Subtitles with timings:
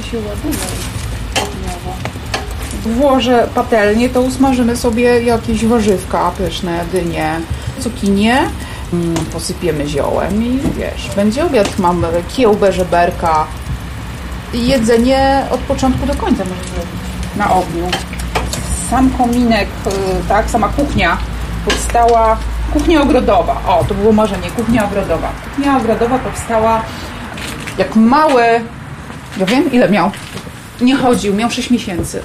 [0.00, 0.64] I się ładuje.
[2.86, 7.40] Włożę patelnię, to usmażymy sobie jakieś warzywka pyszne, dynie,
[7.80, 8.48] cukinie.
[8.92, 11.78] Mm, posypiemy ziołem i wiesz, będzie obiad.
[11.78, 13.46] Mam kiełbę, żeberka.
[14.54, 17.00] Jedzenie od początku do końca możesz zrobić
[17.36, 17.84] na ogniu.
[18.90, 21.18] Sam kominek, y, tak, sama kuchnia
[21.64, 22.36] powstała,
[22.72, 23.60] kuchnia ogrodowa.
[23.66, 25.28] O, to było marzenie, kuchnia ogrodowa.
[25.44, 26.82] Kuchnia ogrodowa powstała
[27.78, 28.44] jak mały,
[29.38, 30.10] ja wiem ile miał,
[30.80, 32.22] nie chodził, miał 6 miesięcy.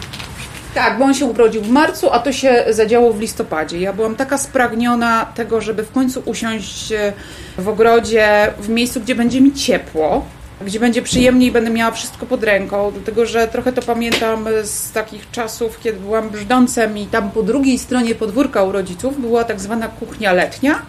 [0.73, 3.79] Tak, bo on się urodził w marcu, a to się zadziało w listopadzie.
[3.79, 7.13] Ja byłam taka spragniona tego, żeby w końcu usiąść e,
[7.57, 10.25] w ogrodzie, w miejscu, gdzie będzie mi ciepło,
[10.65, 14.91] gdzie będzie przyjemnie i będę miała wszystko pod ręką, dlatego że trochę to pamiętam z
[14.91, 19.59] takich czasów, kiedy byłam brzdącem i tam po drugiej stronie podwórka u rodziców była tak
[19.59, 20.81] zwana kuchnia letnia,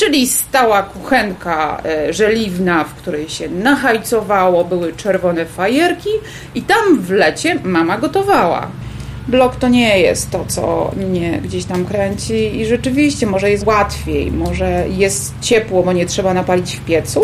[0.00, 6.08] czyli stała kuchenka e, żeliwna, w której się nachajcowało, były czerwone fajerki
[6.54, 8.68] i tam w lecie mama gotowała.
[9.30, 14.32] Blok to nie jest to, co mnie gdzieś tam kręci i rzeczywiście może jest łatwiej,
[14.32, 17.20] może jest ciepło, bo nie trzeba napalić w piecu.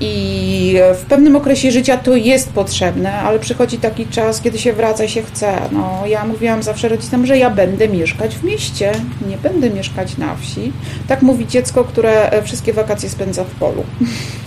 [0.00, 5.04] I w pewnym okresie życia to jest potrzebne, ale przychodzi taki czas, kiedy się wraca
[5.04, 5.52] i się chce.
[5.72, 8.92] No, ja mówiłam zawsze rodzicom, że ja będę mieszkać w mieście,
[9.28, 10.72] nie będę mieszkać na wsi.
[11.08, 13.84] Tak mówi dziecko, które wszystkie wakacje spędza w polu,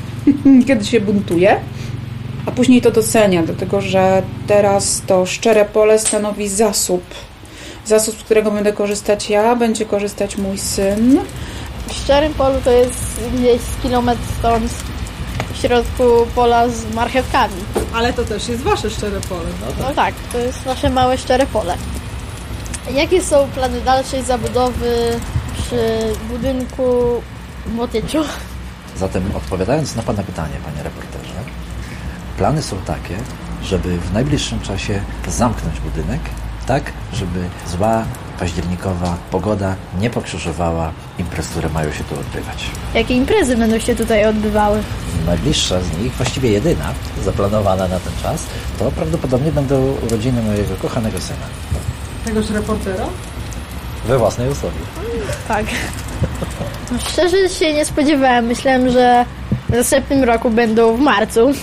[0.67, 1.55] kiedy się buntuje
[2.49, 7.03] a później to docenia, dlatego że teraz to szczere pole stanowi zasób.
[7.85, 11.19] Zasób, z którego będę korzystać ja, będzie korzystać mój syn.
[11.87, 14.71] W szczerym polu to jest gdzieś kilometr stąd
[15.53, 16.03] w środku
[16.35, 17.53] pola z marchewkami.
[17.93, 19.49] Ale to też jest wasze szczere pole.
[19.61, 21.75] No, no tak, to jest nasze małe szczere pole.
[22.93, 25.19] Jakie są plany dalszej zabudowy
[25.57, 27.21] przy budynku
[27.65, 28.23] w Motyczu?
[28.97, 31.33] Zatem odpowiadając na Pana pytanie, Panie reporterze,
[32.39, 33.15] plany są takie,
[33.63, 36.19] żeby w najbliższym czasie zamknąć budynek,
[36.67, 38.03] tak, żeby zła
[38.39, 42.65] październikowa pogoda nie pokrzyżowała imprez, które mają się tu odbywać.
[42.93, 44.83] Jakie imprezy będą się tutaj odbywały?
[45.25, 46.85] Najbliższa z nich, właściwie jedyna,
[47.23, 48.45] zaplanowana na ten czas,
[48.79, 51.45] to prawdopodobnie będą urodziny mojego kochanego syna.
[52.25, 53.05] Tegoż reportera?
[54.07, 54.79] We własnej osobie.
[55.47, 55.65] Tak.
[56.91, 58.45] No, szczerze się nie spodziewałem.
[58.45, 59.25] Myślałem, że
[59.69, 61.53] w następnym roku będą w marcu.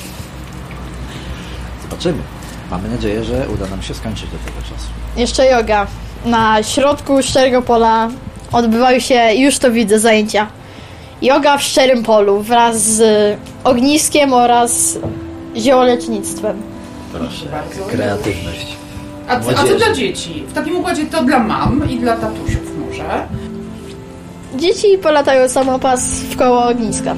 [1.96, 2.22] Zobaczymy.
[2.70, 4.88] Mamy nadzieję, że uda nam się skończyć do tego czasu.
[5.16, 5.86] Jeszcze yoga.
[6.24, 8.08] Na środku szczerego pola
[8.52, 10.46] odbywają się, już to widzę, zajęcia.
[11.22, 13.02] Yoga w szczerym polu wraz z
[13.64, 14.98] ogniskiem oraz
[15.56, 16.62] ziołolecznictwem.
[17.12, 17.46] Proszę,
[17.90, 18.76] kreatywność.
[19.28, 20.44] A, a co dla dzieci?
[20.48, 23.26] W takim układzie to dla mam i dla tatusiów może.
[24.56, 27.14] Dzieci polatają samopas w koło ogniska.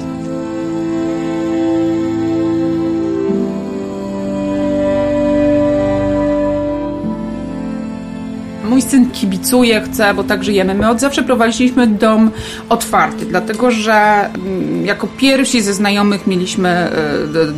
[8.89, 10.73] Syn kibicuje, chce, bo tak żyjemy.
[10.73, 12.31] My od zawsze prowadziliśmy dom
[12.69, 16.91] otwarty, dlatego że mm, jako pierwsi ze znajomych mieliśmy e,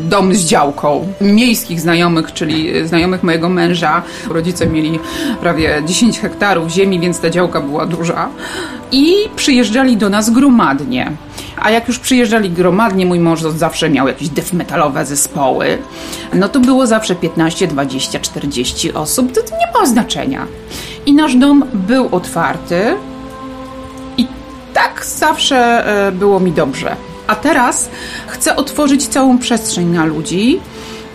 [0.09, 1.13] dom z działką.
[1.21, 4.03] Miejskich znajomych, czyli znajomych mojego męża.
[4.29, 4.99] Rodzice mieli
[5.41, 8.29] prawie 10 hektarów ziemi, więc ta działka była duża.
[8.91, 11.11] I przyjeżdżali do nas gromadnie.
[11.57, 15.77] A jak już przyjeżdżali gromadnie, mój mąż zawsze miał jakieś death metalowe zespoły,
[16.33, 19.31] no to było zawsze 15, 20, 40 osób.
[19.31, 20.47] To nie ma znaczenia.
[21.05, 22.95] I nasz dom był otwarty.
[24.17, 24.27] I
[24.73, 25.57] tak zawsze
[26.07, 26.95] e, było mi dobrze.
[27.27, 27.89] A teraz
[28.27, 30.59] chcę otworzyć całą przestrzeń na ludzi.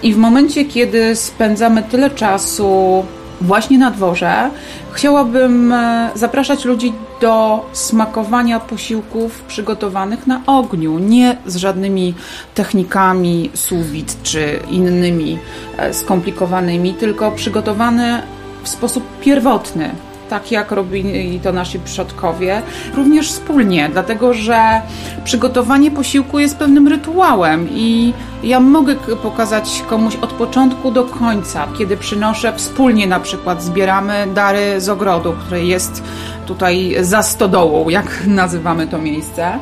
[0.03, 3.05] I w momencie, kiedy spędzamy tyle czasu
[3.41, 4.51] właśnie na dworze,
[4.93, 12.15] chciałabym e, zapraszać ludzi do smakowania posiłków przygotowanych na ogniu, nie z żadnymi
[12.55, 13.51] technikami
[13.93, 15.39] vide czy innymi
[15.79, 18.23] e, skomplikowanymi, tylko przygotowane
[18.67, 19.91] w sposób pierwotny,
[20.31, 22.63] tak jak robili to nasi przodkowie,
[22.95, 24.81] również wspólnie, dlatego że
[25.25, 28.13] przygotowanie posiłku jest pewnym rytuałem i
[28.43, 34.81] ja mogę pokazać komuś od początku do końca, kiedy przynoszę wspólnie na przykład zbieramy dary
[34.81, 36.03] z ogrodu, które jest
[36.47, 39.59] tutaj za stodołą, jak nazywamy to miejsce.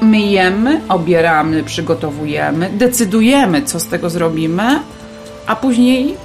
[0.00, 4.80] Myjemy, obieramy, przygotowujemy, decydujemy, co z tego zrobimy,
[5.46, 6.16] a później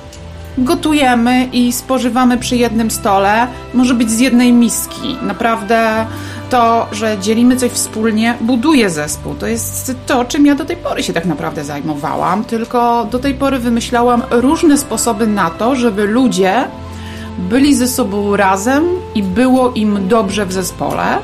[0.63, 5.17] gotujemy i spożywamy przy jednym stole, może być z jednej miski.
[5.21, 6.05] Naprawdę
[6.49, 9.35] to, że dzielimy coś wspólnie, buduje zespół.
[9.35, 13.33] To jest to, czym ja do tej pory się tak naprawdę zajmowałam, tylko do tej
[13.33, 16.67] pory wymyślałam różne sposoby na to, żeby ludzie
[17.39, 18.83] byli ze sobą razem
[19.15, 21.17] i było im dobrze w zespole.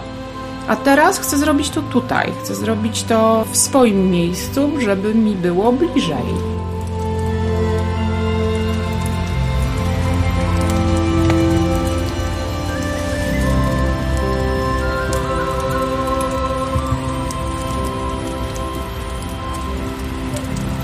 [0.67, 2.31] A teraz chcę zrobić to tutaj.
[2.43, 6.55] Chcę zrobić to w swoim miejscu, żeby mi było bliżej.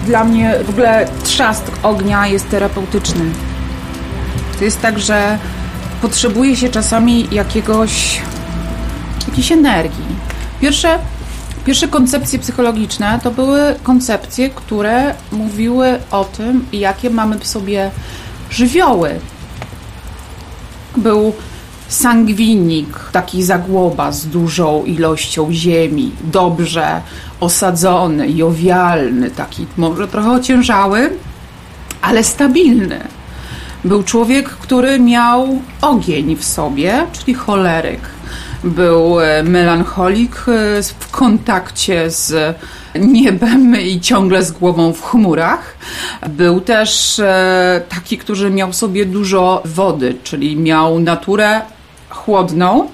[0.05, 3.25] Dla mnie w ogóle trzask ognia jest terapeutyczny.
[4.59, 5.37] To jest tak, że
[6.01, 8.21] potrzebuje się czasami jakiegoś,
[9.27, 10.15] jakiejś energii.
[10.61, 10.99] Pierwsze,
[11.65, 17.91] pierwsze koncepcje psychologiczne to były koncepcje, które mówiły o tym, jakie mamy w sobie
[18.49, 19.19] żywioły.
[20.97, 21.33] Był
[21.87, 27.01] sangwinik, taki zagłoba z dużą ilością ziemi, dobrze
[27.41, 31.09] osadzony, jowialny, taki może trochę ociężały,
[32.01, 32.99] ale stabilny.
[33.83, 37.99] Był człowiek, który miał ogień w sobie, czyli choleryk.
[38.63, 42.55] Był e, melancholik e, w kontakcie z
[42.95, 45.75] niebem i ciągle z głową w chmurach.
[46.29, 51.61] Był też e, taki, który miał sobie dużo wody, czyli miał naturę
[52.09, 52.87] chłodną,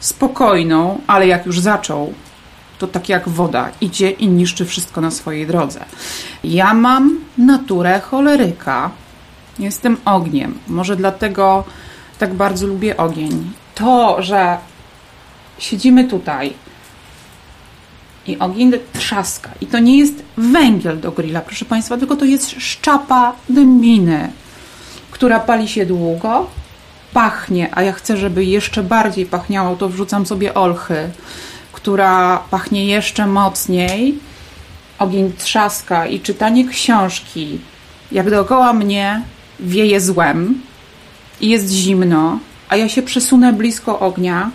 [0.00, 2.14] spokojną, ale jak już zaczął,
[2.78, 5.84] to tak jak woda, idzie i niszczy wszystko na swojej drodze.
[6.44, 8.90] Ja mam naturę choleryka.
[9.58, 10.58] Jestem ogniem.
[10.68, 11.64] Może dlatego
[12.18, 13.52] tak bardzo lubię ogień.
[13.74, 14.58] To, że
[15.58, 16.54] siedzimy tutaj
[18.26, 22.50] i ogień trzaska i to nie jest węgiel do grilla, proszę Państwa, tylko to jest
[22.50, 24.30] szczapa dębiny,
[25.10, 26.46] która pali się długo,
[27.12, 31.10] pachnie, a ja chcę, żeby jeszcze bardziej pachniało, to wrzucam sobie olchy,
[31.84, 34.18] która pachnie jeszcze mocniej.
[34.98, 37.58] Ogień trzaska i czytanie książki,
[38.12, 39.22] jak dookoła mnie
[39.60, 40.60] wieje złem
[41.40, 42.38] i jest zimno,
[42.68, 44.50] a ja się przesunę blisko ognia,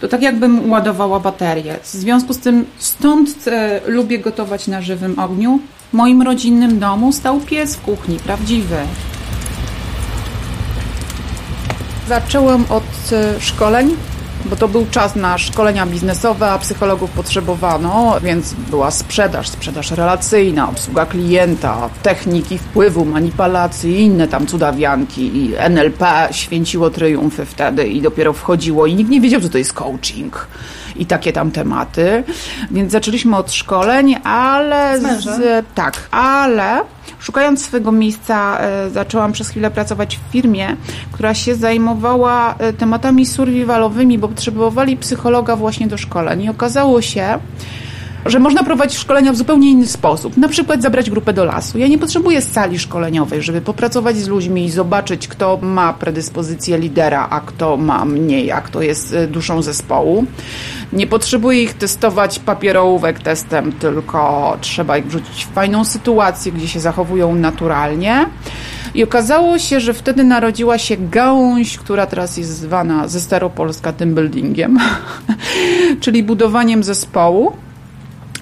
[0.00, 1.78] to tak jakbym ładowała baterię.
[1.82, 5.60] W związku z tym stąd e, lubię gotować na żywym ogniu.
[5.90, 8.76] W moim rodzinnym domu stał pies w kuchni, prawdziwy.
[12.08, 13.96] Zaczęłam od e, szkoleń,
[14.44, 20.68] bo to był czas na szkolenia biznesowe, a psychologów potrzebowano, więc była sprzedaż, sprzedaż relacyjna,
[20.68, 25.36] obsługa klienta, techniki wpływu, manipulacji i inne tam cudawianki.
[25.36, 29.72] I NLP święciło triumfy wtedy i dopiero wchodziło i nikt nie wiedział, co to jest
[29.72, 30.46] coaching
[30.96, 32.24] i takie tam tematy.
[32.70, 34.98] Więc zaczęliśmy od szkoleń, ale...
[35.00, 36.80] Z z, tak, ale
[37.18, 40.76] szukając swego miejsca e, zaczęłam przez chwilę pracować w firmie,
[41.12, 46.42] która się zajmowała e, tematami survivalowymi, bo potrzebowali psychologa właśnie do szkoleń.
[46.42, 47.38] I okazało się,
[48.26, 50.36] że można prowadzić szkolenia w zupełnie inny sposób.
[50.36, 51.78] Na przykład zabrać grupę do lasu.
[51.78, 57.28] Ja nie potrzebuję sali szkoleniowej, żeby popracować z ludźmi i zobaczyć, kto ma predyspozycję lidera,
[57.30, 60.24] a kto ma mniej, a kto jest e, duszą zespołu.
[60.92, 66.80] Nie potrzebuję ich testować papierołówek testem, tylko trzeba ich wrzucić w fajną sytuację, gdzie się
[66.80, 68.26] zachowują naturalnie.
[68.94, 74.14] I okazało się, że wtedy narodziła się gałąź, która teraz jest zwana ze Staropolska tym
[74.14, 74.78] buildingiem,
[76.00, 77.52] czyli budowaniem zespołu.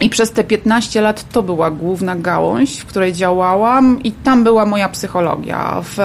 [0.00, 4.66] I przez te 15 lat to była główna gałąź, w której działałam, i tam była
[4.66, 5.82] moja psychologia.
[5.82, 5.96] W,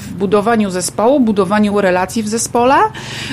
[0.00, 2.74] w, budowaniu zespołu, budowaniu relacji w zespole,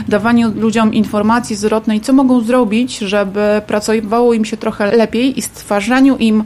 [0.08, 6.18] dawaniu ludziom informacji zwrotnej, co mogą zrobić, żeby pracowało im się trochę lepiej i stwarzaniu
[6.18, 6.44] im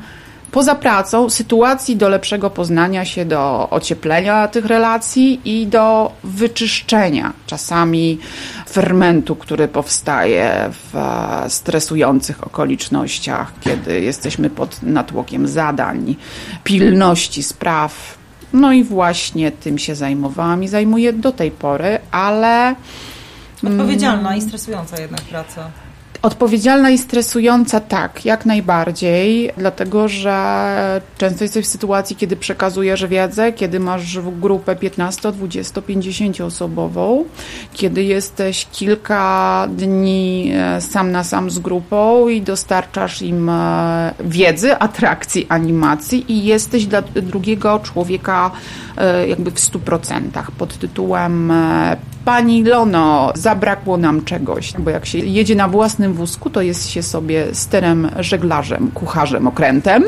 [0.52, 8.20] poza pracą sytuacji do lepszego poznania się, do ocieplenia tych relacji i do wyczyszczenia czasami
[8.70, 16.16] fermentu, który powstaje w e, stresujących okolicznościach, kiedy jesteśmy pod natłokiem zadań,
[16.64, 18.18] pilności spraw.
[18.54, 22.76] No i właśnie tym się zajmowałam i zajmuję do tej pory, ale.
[23.64, 25.72] Odpowiedzialna i stresująca jednak praca.
[26.22, 33.54] Odpowiedzialna i stresująca, tak, jak najbardziej, dlatego że często jesteś w sytuacji, kiedy przekazujesz wiedzę,
[33.54, 37.26] kiedy masz grupę 15, 20, 50 osobową,
[37.74, 44.76] kiedy jesteś kilka dni e, sam na sam z grupą i dostarczasz im e, wiedzy,
[44.78, 48.52] atrakcji, animacji i jesteś dla drugiego człowieka
[48.98, 50.22] e, jakby w 100%
[50.58, 51.54] pod tytułem
[52.26, 57.04] Pani Lono, zabrakło nam czegoś, bo jak się jedzie na własnym wózku, to jest się
[57.04, 60.04] sobie sterem żeglarzem, kucharzem, okrętem.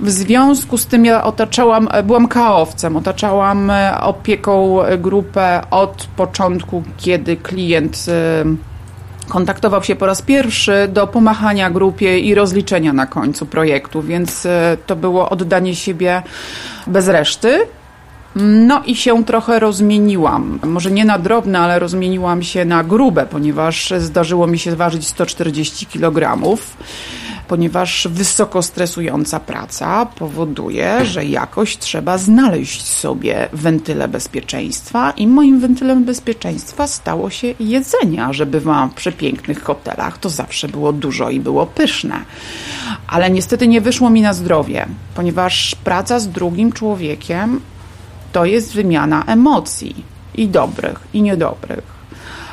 [0.00, 8.06] W związku z tym ja otaczałam, byłam kaowcem, otaczałam opieką grupę od początku, kiedy klient
[8.08, 8.76] y,
[9.28, 14.48] kontaktował się po raz pierwszy do pomachania grupie i rozliczenia na końcu projektu, więc y,
[14.86, 16.22] to było oddanie siebie
[16.86, 17.66] bez reszty.
[18.38, 20.58] No i się trochę rozmieniłam.
[20.64, 25.86] Może nie na drobne, ale rozmieniłam się na grube, ponieważ zdarzyło mi się ważyć 140
[25.86, 26.42] kg.
[27.48, 36.04] ponieważ wysoko stresująca praca powoduje, że jakoś trzeba znaleźć sobie wentyle bezpieczeństwa i moim wentylem
[36.04, 41.66] bezpieczeństwa stało się jedzenie, że bywałam w przepięknych hotelach, to zawsze było dużo i było
[41.66, 42.24] pyszne.
[43.06, 47.60] Ale niestety nie wyszło mi na zdrowie, ponieważ praca z drugim człowiekiem
[48.32, 50.04] to jest wymiana emocji
[50.34, 51.96] i dobrych, i niedobrych.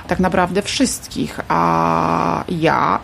[0.07, 2.99] Tak naprawdę wszystkich, a ja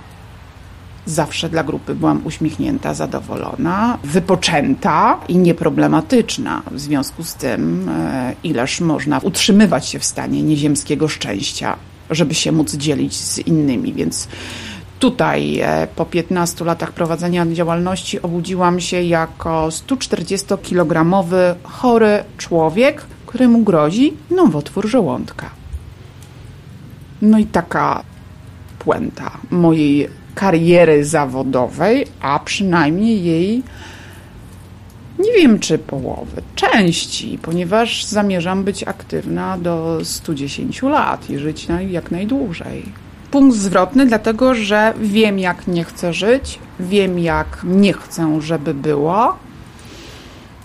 [1.06, 6.62] zawsze dla grupy byłam uśmiechnięta, zadowolona, wypoczęta i nieproblematyczna.
[6.72, 11.76] W związku z tym, e, ileż można utrzymywać się w stanie nieziemskiego szczęścia,
[12.10, 14.28] żeby się móc dzielić z innymi, więc
[15.00, 24.13] Tutaj e, po 15 latach prowadzenia działalności obudziłam się jako 140-kilogramowy chory człowiek, któremu grozi
[24.32, 25.50] nowotwór żołądka.
[27.22, 28.03] No i taka
[28.79, 33.63] puenta mojej kariery zawodowej, a przynajmniej jej
[35.20, 42.12] nie wiem czy połowy, części, ponieważ zamierzam być aktywna do 110 lat i żyć jak
[42.12, 43.09] najdłużej.
[43.32, 49.38] Punkt zwrotny, dlatego że wiem, jak nie chcę żyć, wiem, jak nie chcę, żeby było.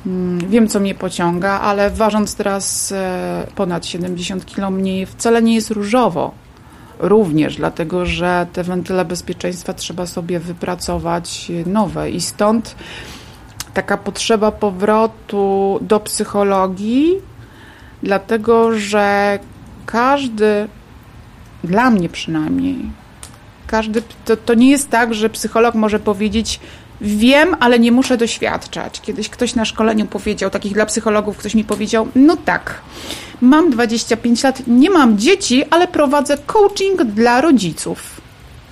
[0.06, 5.54] Mm, wiem, co mnie pociąga, ale ważąc teraz e, ponad 70 kg mniej, wcale nie
[5.54, 6.34] jest różowo
[6.98, 12.74] również, dlatego że te wentyle bezpieczeństwa trzeba sobie wypracować nowe i stąd
[13.74, 17.20] taka potrzeba powrotu do psychologii,
[18.02, 19.38] dlatego że
[19.86, 20.68] każdy,
[21.64, 22.76] dla mnie przynajmniej,
[23.66, 26.60] każdy, to, to nie jest tak, że psycholog może powiedzieć,
[27.00, 29.00] Wiem, ale nie muszę doświadczać.
[29.00, 32.80] Kiedyś ktoś na szkoleniu powiedział, takich dla psychologów, ktoś mi powiedział: No tak,
[33.40, 38.20] mam 25 lat, nie mam dzieci, ale prowadzę coaching dla rodziców.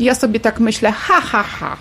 [0.00, 1.76] Ja sobie tak myślę: ha, ha, ha.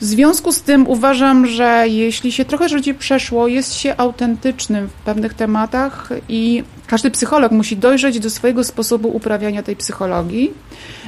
[0.00, 4.92] W związku z tym uważam, że jeśli się trochę życie przeszło, jest się autentycznym w
[4.92, 10.52] pewnych tematach i każdy psycholog musi dojrzeć do swojego sposobu uprawiania tej psychologii.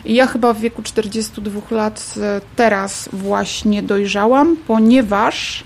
[0.04, 5.64] I ja chyba w wieku 42 lat e, teraz właśnie dojrzałam, ponieważ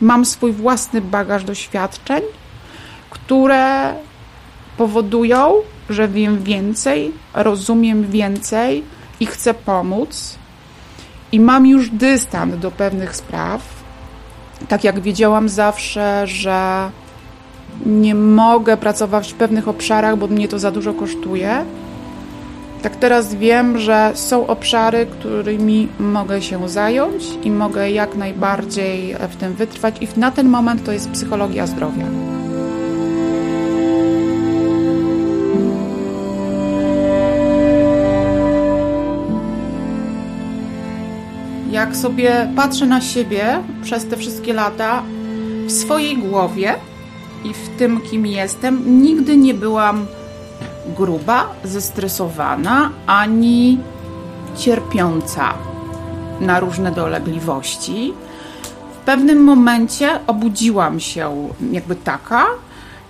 [0.00, 2.22] mam swój własny bagaż doświadczeń,
[3.10, 3.94] które
[4.76, 5.54] powodują,
[5.90, 8.84] że wiem więcej, rozumiem więcej
[9.20, 10.38] i chcę pomóc.
[11.32, 13.62] I mam już dystans do pewnych spraw.
[14.68, 16.90] Tak jak wiedziałam zawsze, że
[17.86, 21.64] nie mogę pracować w pewnych obszarach, bo mnie to za dużo kosztuje.
[22.82, 29.36] Tak teraz wiem, że są obszary, którymi mogę się zająć i mogę jak najbardziej w
[29.36, 32.04] tym wytrwać, i na ten moment to jest psychologia zdrowia.
[41.88, 45.02] Jak sobie patrzę na siebie przez te wszystkie lata,
[45.66, 46.74] w swojej głowie
[47.44, 50.06] i w tym, kim jestem, nigdy nie byłam
[50.96, 53.78] gruba, zestresowana, ani
[54.56, 55.54] cierpiąca
[56.40, 58.14] na różne dolegliwości.
[58.92, 62.46] W pewnym momencie obudziłam się jakby taka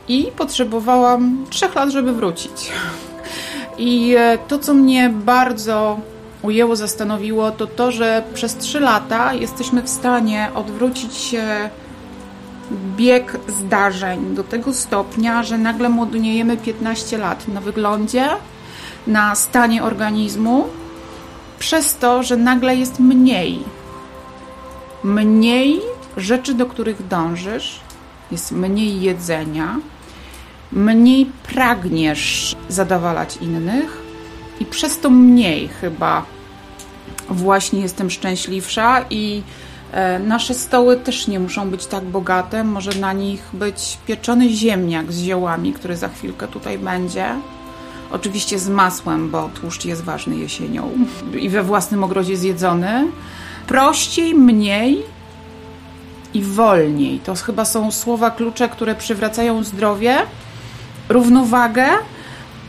[0.08, 2.70] i potrzebowałam trzech lat, żeby wrócić.
[3.78, 6.00] I e, to, co mnie bardzo
[6.42, 11.34] ujęło, zastanowiło, to to, że przez trzy lata jesteśmy w stanie odwrócić
[12.96, 18.28] bieg zdarzeń do tego stopnia, że nagle młodniejemy 15 lat na wyglądzie,
[19.06, 20.64] na stanie organizmu,
[21.58, 23.64] przez to, że nagle jest mniej.
[25.04, 25.80] Mniej
[26.16, 27.80] rzeczy, do których dążysz,
[28.30, 29.76] jest mniej jedzenia,
[30.72, 34.07] mniej pragniesz zadowalać innych
[34.60, 36.24] i przez to mniej chyba
[37.28, 39.42] właśnie jestem szczęśliwsza i
[39.92, 45.12] E, nasze stoły też nie muszą być tak bogate, może na nich być pieczony ziemniak
[45.12, 47.26] z ziołami, który za chwilkę tutaj będzie.
[48.10, 50.90] Oczywiście z masłem, bo tłuszcz jest ważny jesienią
[51.40, 53.06] i we własnym ogrodzie zjedzony.
[53.66, 55.02] Prościej, mniej
[56.34, 57.18] i wolniej.
[57.18, 60.16] To chyba są słowa klucze, które przywracają zdrowie,
[61.08, 61.86] równowagę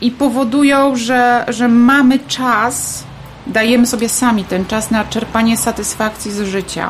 [0.01, 3.03] i powodują, że, że mamy czas,
[3.47, 6.89] dajemy sobie sami ten czas na czerpanie satysfakcji z życia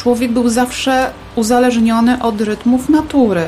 [0.00, 3.46] człowiek był zawsze uzależniony od rytmów natury.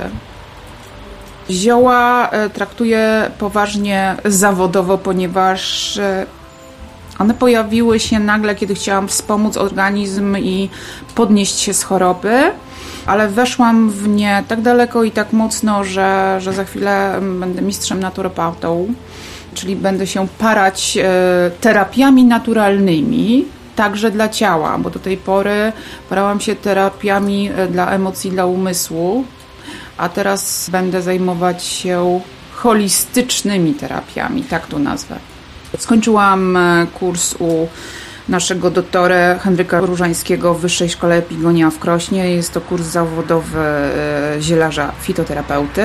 [1.51, 6.27] Zioła e, traktuję poważnie zawodowo, ponieważ e,
[7.19, 10.71] one pojawiły się nagle, kiedy chciałam wspomóc organizm i
[11.15, 12.53] podnieść się z choroby,
[13.06, 18.00] ale weszłam w nie tak daleko i tak mocno, że, że za chwilę będę mistrzem
[18.00, 18.94] naturopautą,
[19.54, 23.44] czyli będę się parać e, terapiami naturalnymi,
[23.76, 25.73] także dla ciała, bo do tej pory
[26.11, 29.25] brałam się terapiami e, dla emocji, dla umysłu,
[29.99, 32.21] a teraz będę zajmować się
[32.52, 35.16] holistycznymi terapiami, tak to nazwę.
[35.78, 37.68] Skończyłam e, kurs u
[38.29, 42.31] naszego doktora Henryka Różańskiego w Wyższej Szkole Epigonia w Krośnie.
[42.31, 45.83] Jest to kurs zawodowy e, zielarza fitoterapeuty.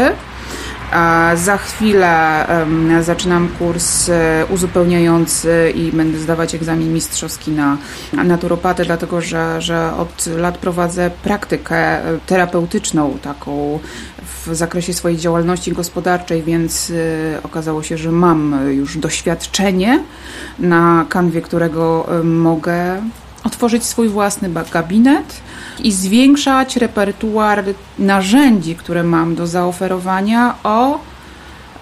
[1.36, 2.46] Za chwilę
[3.02, 7.78] zaczynam kurs e, uzupełniający i będę zdawać egzamin mistrzowski na
[8.14, 13.80] naturopatę, dlatego że, że od lat prowadzę praktykę terapeutyczną, taką
[14.46, 20.04] w zakresie swojej działalności gospodarczej, więc y, okazało się, że mam już doświadczenie
[20.60, 23.02] na kanwie, którego mogę
[23.48, 25.42] otworzyć swój własny gabinet
[25.80, 27.64] i zwiększać repertuar
[28.00, 31.00] narzędzi, które mam do zaoferowania o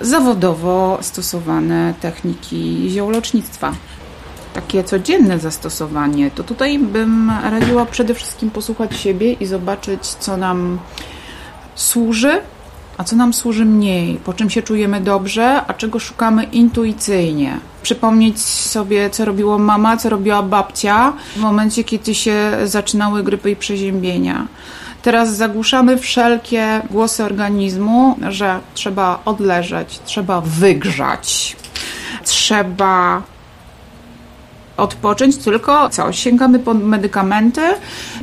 [0.02, 3.74] zawodowo stosowane techniki ziołolocznictwa.
[4.54, 10.80] Takie codzienne zastosowanie, to tutaj bym radziła przede wszystkim posłuchać siebie i zobaczyć, co nam
[11.76, 12.42] służy,
[12.98, 17.60] a co nam służy mniej, po czym się czujemy dobrze, a czego szukamy intuicyjnie.
[17.84, 23.56] Przypomnieć sobie, co robiło mama, co robiła babcia w momencie, kiedy się zaczynały grypy i
[23.56, 24.48] przeziębienia.
[25.02, 31.56] Teraz zagłuszamy wszelkie głosy organizmu, że trzeba odleżeć, trzeba wygrzać,
[32.24, 33.22] trzeba
[34.78, 36.12] odpocząć, tylko co?
[36.12, 37.62] Sięgamy po medykamenty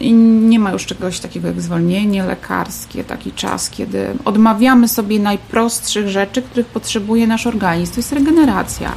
[0.00, 6.08] i nie ma już czegoś takiego jak zwolnienie lekarskie, taki czas, kiedy odmawiamy sobie najprostszych
[6.08, 7.92] rzeczy, których potrzebuje nasz organizm.
[7.92, 8.92] To jest regeneracja.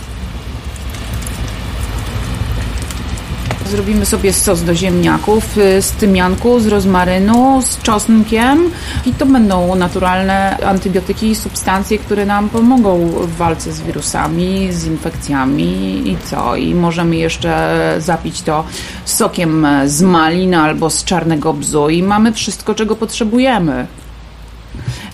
[3.75, 8.72] Zrobimy sobie sos do ziemniaków y, z tymianku, z rozmarynu, z czosnkiem
[9.05, 14.86] i to będą naturalne antybiotyki i substancje, które nam pomogą w walce z wirusami, z
[14.86, 16.55] infekcjami i co?
[16.55, 18.63] I możemy jeszcze zapić to
[19.05, 23.88] sokiem z malin albo z czarnego bzu i mamy wszystko, czego potrzebujemy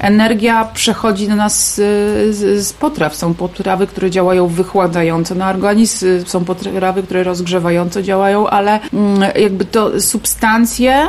[0.01, 3.15] energia przechodzi do nas z, z potraw.
[3.15, 9.65] Są potrawy, które działają wychładzająco na organizm, są potrawy, które rozgrzewająco działają, ale mm, jakby
[9.65, 11.07] to substancje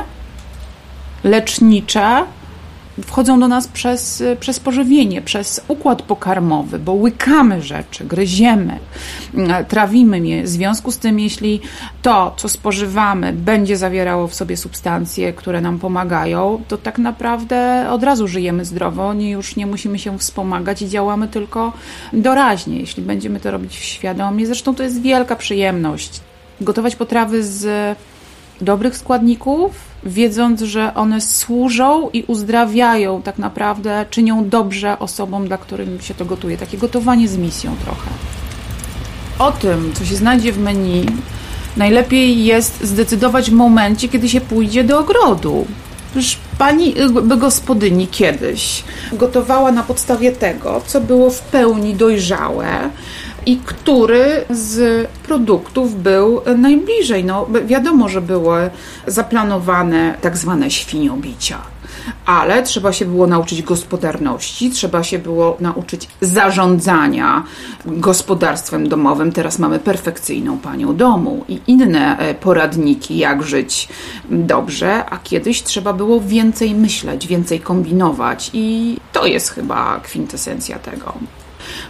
[1.24, 2.24] lecznicze
[3.00, 8.78] wchodzą do nas przez, przez pożywienie, przez układ pokarmowy, bo łykamy rzeczy, gryziemy,
[9.68, 10.42] trawimy je.
[10.42, 11.60] W związku z tym, jeśli
[12.02, 18.02] to, co spożywamy, będzie zawierało w sobie substancje, które nam pomagają, to tak naprawdę od
[18.02, 21.72] razu żyjemy zdrowo, nie, już nie musimy się wspomagać i działamy tylko
[22.12, 24.46] doraźnie, jeśli będziemy to robić świadomie.
[24.46, 26.20] Zresztą to jest wielka przyjemność.
[26.60, 27.96] Gotować potrawy z
[28.62, 29.72] dobrych składników,
[30.04, 36.24] wiedząc, że one służą i uzdrawiają tak naprawdę, czynią dobrze osobom, dla których się to
[36.24, 36.56] gotuje.
[36.56, 38.10] Takie gotowanie z misją trochę.
[39.38, 41.06] O tym, co się znajdzie w menu,
[41.76, 45.66] najlepiej jest zdecydować w momencie, kiedy się pójdzie do ogrodu.
[46.16, 52.90] Już pani by gospodyni kiedyś gotowała na podstawie tego, co było w pełni dojrzałe,
[53.46, 57.24] i który z produktów był najbliżej.
[57.24, 58.70] No, wiadomo, że były
[59.06, 61.58] zaplanowane tak zwane świniobicia
[62.26, 67.44] ale trzeba się było nauczyć gospodarności, trzeba się było nauczyć zarządzania
[67.86, 69.32] gospodarstwem domowym.
[69.32, 73.88] Teraz mamy perfekcyjną panią domu i inne e, poradniki, jak żyć
[74.30, 81.14] dobrze, a kiedyś trzeba było więcej myśleć, więcej kombinować i to jest chyba kwintesencja tego.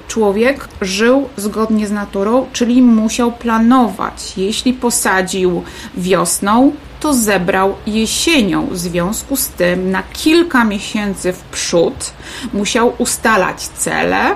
[0.09, 4.33] Człowiek żył zgodnie z naturą, czyli musiał planować.
[4.37, 5.63] Jeśli posadził
[5.97, 8.67] wiosną, to zebrał jesienią.
[8.67, 12.13] W związku z tym na kilka miesięcy w przód
[12.53, 14.35] musiał ustalać cele,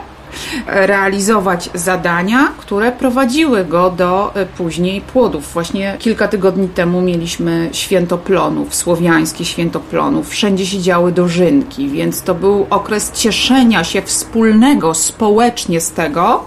[0.67, 5.53] realizować zadania, które prowadziły go do e, później płodów.
[5.53, 10.29] Właśnie kilka tygodni temu mieliśmy święto plonów, słowiańskie święto plonów.
[10.29, 16.45] Wszędzie się działy dożynki, więc to był okres cieszenia się wspólnego, społecznie z tego,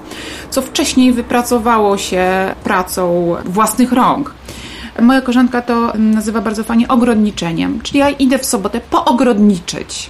[0.49, 4.33] co wcześniej wypracowało się pracą własnych rąk.
[5.01, 10.09] Moja koleżanka to nazywa bardzo fajnie ogrodniczeniem, czyli ja idę w sobotę poogrodniczyć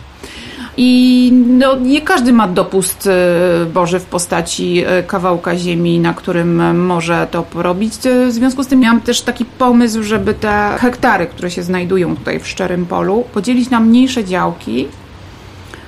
[0.81, 6.77] i no, nie każdy ma dopust e, Boży w postaci e, kawałka ziemi, na którym
[6.85, 7.93] może to porobić.
[8.05, 12.15] E, w związku z tym miałam też taki pomysł, żeby te hektary, które się znajdują
[12.15, 14.87] tutaj w szczerym polu, podzielić na mniejsze działki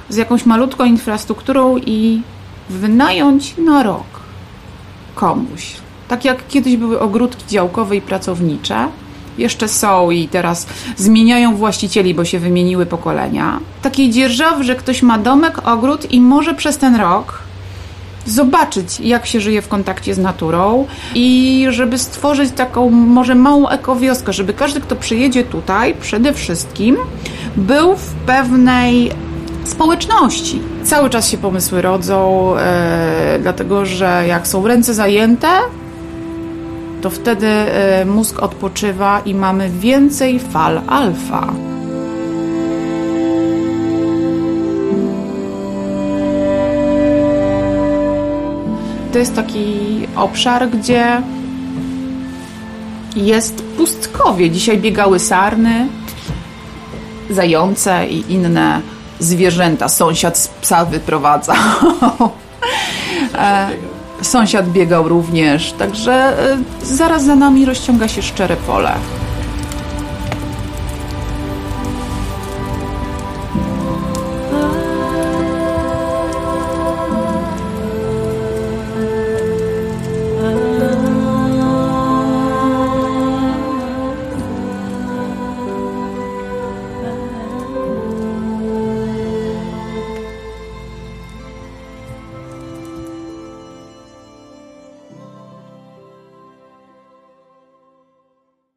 [0.09, 2.21] z jakąś malutką infrastrukturą i
[2.69, 4.19] wynająć na rok
[5.15, 5.73] komuś.
[6.07, 8.87] Tak jak kiedyś były ogródki działkowe i pracownicze,
[9.37, 10.67] jeszcze są i teraz
[10.97, 13.59] zmieniają właścicieli, bo się wymieniły pokolenia.
[13.81, 17.41] Takiej dzierżawy, że ktoś ma domek, ogród i może przez ten rok
[18.25, 24.33] zobaczyć, jak się żyje w kontakcie z naturą i żeby stworzyć taką może małą ekowioskę,
[24.33, 26.97] żeby każdy, kto przyjedzie tutaj, przede wszystkim
[27.55, 29.11] był w pewnej
[29.63, 30.61] społeczności.
[30.83, 35.47] Cały czas się pomysły rodzą, e, dlatego że jak są ręce zajęte,
[37.01, 41.53] to wtedy e, mózg odpoczywa i mamy więcej fal alfa.
[49.11, 51.21] To jest taki obszar, gdzie
[53.15, 54.51] jest pustkowie.
[54.51, 55.87] Dzisiaj biegały sarny,
[57.29, 58.81] zające i inne
[59.19, 59.89] zwierzęta.
[59.89, 61.55] Sąsiad z psa wyprowadzał.
[63.35, 63.69] E,
[64.21, 68.91] Sąsiad biegał również, także e, zaraz za nami rozciąga się szczere pole.